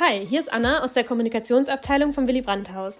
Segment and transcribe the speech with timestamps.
[0.00, 2.98] Hi, hier ist Anna aus der Kommunikationsabteilung vom Willy Brandt Haus.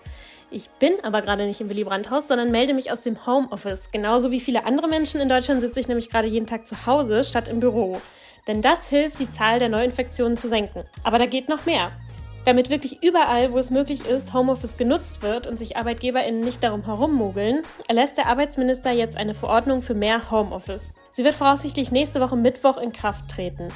[0.51, 3.91] Ich bin aber gerade nicht im Willy Brandt Haus, sondern melde mich aus dem Homeoffice.
[3.91, 7.25] Genauso wie viele andere Menschen in Deutschland sitze ich nämlich gerade jeden Tag zu Hause
[7.25, 8.01] statt im Büro.
[8.47, 10.85] Denn das hilft, die Zahl der Neuinfektionen zu senken.
[11.03, 11.91] Aber da geht noch mehr.
[12.45, 16.85] Damit wirklich überall, wo es möglich ist, Homeoffice genutzt wird und sich ArbeitgeberInnen nicht darum
[16.85, 20.95] herummogeln, erlässt der Arbeitsminister jetzt eine Verordnung für mehr Homeoffice.
[21.13, 23.69] Sie wird voraussichtlich nächste Woche Mittwoch in Kraft treten.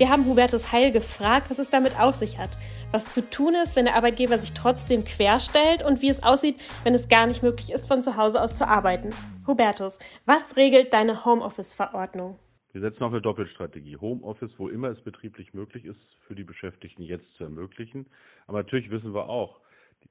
[0.00, 2.48] Wir haben Hubertus Heil gefragt, was es damit auf sich hat,
[2.90, 6.94] was zu tun ist, wenn der Arbeitgeber sich trotzdem querstellt und wie es aussieht, wenn
[6.94, 9.10] es gar nicht möglich ist, von zu Hause aus zu arbeiten.
[9.46, 12.38] Hubertus, was regelt deine Homeoffice-Verordnung?
[12.72, 13.98] Wir setzen auf eine Doppelstrategie.
[13.98, 18.06] Homeoffice, wo immer es betrieblich möglich ist, für die Beschäftigten jetzt zu ermöglichen.
[18.46, 19.60] Aber natürlich wissen wir auch,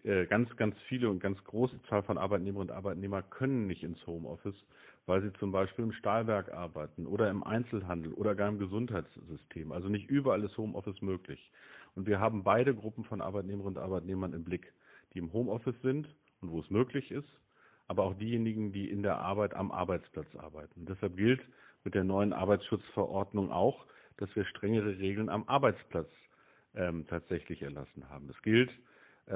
[0.04, 4.06] äh, ganz, ganz viele und ganz große Zahl von Arbeitnehmerinnen und Arbeitnehmern können nicht ins
[4.08, 4.66] Homeoffice,
[5.06, 9.72] weil sie zum Beispiel im Stahlwerk arbeiten oder im Einzelhandel oder gar im Gesundheitssystem.
[9.72, 11.52] Also nicht überall ist Homeoffice möglich.
[11.96, 14.72] Und wir haben beide Gruppen von Arbeitnehmerinnen und Arbeitnehmern im Blick,
[15.14, 16.08] die im Homeoffice sind
[16.42, 17.30] und wo es möglich ist,
[17.88, 20.82] aber auch diejenigen, die in der Arbeit am Arbeitsplatz arbeiten.
[20.82, 21.42] Und deshalb gilt,
[21.84, 23.86] mit der neuen Arbeitsschutzverordnung auch,
[24.18, 26.10] dass wir strengere Regeln am Arbeitsplatz
[26.76, 28.30] ähm, tatsächlich erlassen haben.
[28.30, 28.70] Es gilt,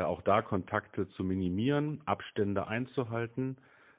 [0.01, 3.57] auch da Kontakte zu minimieren, Abstände einzuhalten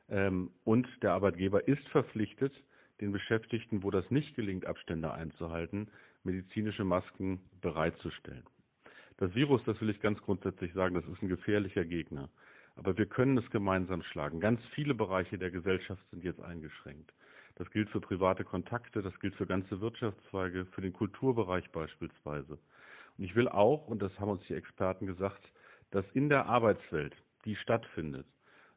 [0.09, 2.53] ähm, und der Arbeitgeber ist verpflichtet,
[3.01, 5.89] den Beschäftigten, wo das nicht gelingt, Abstände einzuhalten,
[6.23, 8.45] medizinische Masken bereitzustellen.
[9.19, 12.29] Das Virus, das will ich ganz grundsätzlich sagen, das ist ein gefährlicher Gegner.
[12.77, 14.41] Aber wir können es gemeinsam schlagen.
[14.41, 17.13] Ganz viele Bereiche der Gesellschaft sind jetzt eingeschränkt.
[17.57, 22.59] Das gilt für private Kontakte, das gilt für ganze Wirtschaftszweige, für den Kulturbereich beispielsweise.
[23.17, 25.53] Und ich will auch, und das haben uns die Experten gesagt,
[25.95, 27.15] dass in der Arbeitswelt,
[27.45, 28.27] die stattfindet,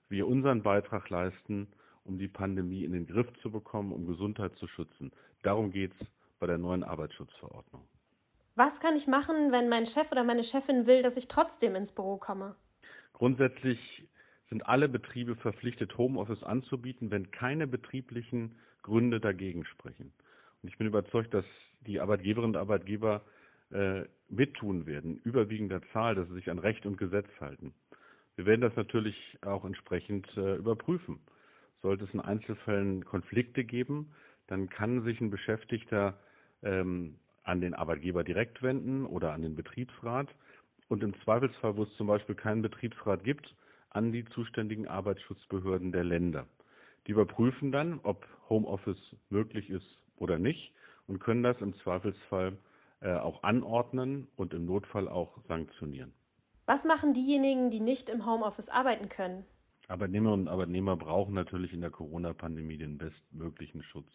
[0.08, 1.68] wir unseren Beitrag leisten,
[2.04, 5.12] um die Pandemie in den Griff zu bekommen, um Gesundheit zu schützen.
[5.42, 6.08] Darum geht es
[6.40, 7.82] bei der neuen Arbeitsschutzverordnung.
[8.54, 11.92] Was kann ich machen, wenn mein Chef oder meine Chefin will, dass ich trotzdem ins
[11.92, 12.56] Büro komme?
[13.14, 14.08] Grundsätzlich
[14.50, 20.14] sind alle Betriebe verpflichtet, Homeoffice anzubieten, wenn keine betrieblichen Gründe dagegen sprechen.
[20.62, 21.46] Und ich bin überzeugt, dass
[21.81, 23.24] die Arbeitgeberinnen und Arbeitgeber
[23.72, 27.73] äh, mittun werden, überwiegender Zahl, dass sie sich an Recht und Gesetz halten.
[28.35, 31.19] Wir werden das natürlich auch entsprechend äh, überprüfen.
[31.81, 34.13] Sollte es in Einzelfällen Konflikte geben,
[34.47, 36.19] dann kann sich ein Beschäftigter
[36.63, 40.28] ähm, an den Arbeitgeber direkt wenden oder an den Betriebsrat
[40.88, 43.55] und im Zweifelsfall, wo es zum Beispiel keinen Betriebsrat gibt,
[43.89, 46.47] an die zuständigen Arbeitsschutzbehörden der Länder.
[47.07, 50.73] Die überprüfen dann, ob Homeoffice möglich ist oder nicht
[51.07, 52.57] und können das im Zweifelsfall
[53.02, 56.13] auch anordnen und im Notfall auch sanktionieren.
[56.66, 59.46] Was machen diejenigen, die nicht im Homeoffice arbeiten können?
[59.88, 64.09] Arbeitnehmerinnen und Arbeitnehmer brauchen natürlich in der Corona-Pandemie den bestmöglichen Schutz.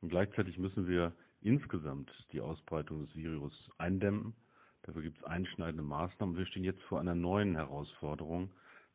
[0.00, 4.34] Und gleichzeitig müssen wir insgesamt die Ausbreitung des Virus eindämmen.
[4.82, 6.36] Dafür gibt es einschneidende Maßnahmen.
[6.36, 8.50] Wir stehen jetzt vor einer neuen Herausforderung,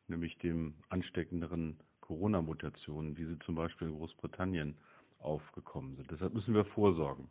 [0.08, 4.76] nämlich dem ansteckenderen Corona-Mutationen, wie sie zum Beispiel in Großbritannien
[5.20, 6.10] aufgekommen sind.
[6.10, 7.30] Deshalb müssen wir vorsorgen.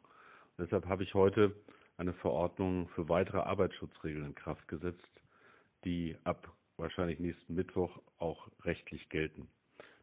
[0.57, 1.55] Deshalb habe ich heute
[1.97, 5.21] eine Verordnung für weitere Arbeitsschutzregeln in Kraft gesetzt,
[5.83, 9.47] die ab wahrscheinlich nächsten Mittwoch auch rechtlich gelten.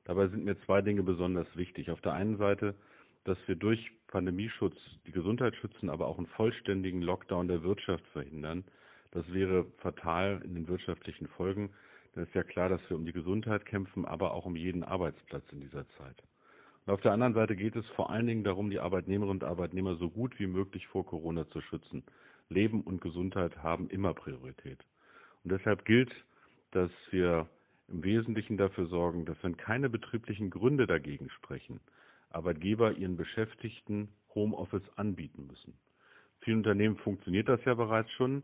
[0.05, 1.91] Dabei sind mir zwei Dinge besonders wichtig.
[1.91, 2.75] Auf der einen Seite,
[3.25, 8.65] dass wir durch Pandemieschutz die Gesundheit schützen, aber auch einen vollständigen Lockdown der Wirtschaft verhindern.
[9.13, 11.71] Das wäre fatal in den wirtschaftlichen Folgen.
[12.15, 15.45] Dann ist ja klar, dass wir um die Gesundheit kämpfen, aber auch um jeden Arbeitsplatz
[15.53, 16.23] in dieser Zeit.
[16.91, 20.11] Auf der anderen Seite geht es vor allen Dingen darum, die Arbeitnehmerinnen und Arbeitnehmer so
[20.11, 22.03] gut wie möglich vor Corona zu schützen.
[22.49, 24.85] Leben und Gesundheit haben immer Priorität.
[25.45, 26.13] Und deshalb gilt,
[26.73, 27.49] dass wir
[27.87, 31.79] im Wesentlichen dafür sorgen, dass wenn keine betrieblichen Gründe dagegen sprechen,
[32.31, 35.75] Arbeitgeber ihren Beschäftigten Homeoffice anbieten müssen.
[36.41, 38.43] Vielen Unternehmen funktioniert das ja bereits schon.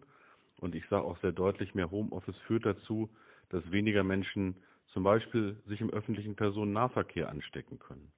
[0.61, 3.11] Und ich sage auch sehr deutlich, mehr Homeoffice führt dazu,
[3.49, 4.55] dass weniger Menschen
[4.93, 8.13] zum Beispiel sich im öffentlichen Personennahverkehr anstecken können.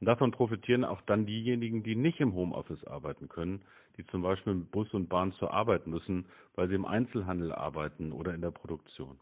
[0.00, 3.62] Und davon profitieren auch dann diejenigen, die nicht im Homeoffice arbeiten können,
[3.96, 6.26] die zum Beispiel mit Bus und Bahn zur Arbeit müssen,
[6.56, 9.18] weil sie im Einzelhandel arbeiten oder in der Produktion.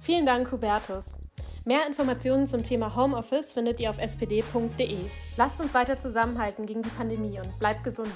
[0.00, 1.16] Vielen Dank, Hubertus.
[1.64, 4.98] Mehr Informationen zum Thema Homeoffice findet ihr auf spd.de.
[5.36, 8.10] Lasst uns weiter zusammenhalten gegen die Pandemie und bleibt gesund.